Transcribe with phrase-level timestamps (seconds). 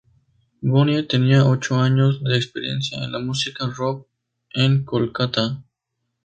[0.63, 4.07] Bonnie tenía ocho años de experiencia en la música rock
[4.49, 5.63] en Kolkata.